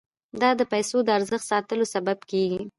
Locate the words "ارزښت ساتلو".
1.17-1.85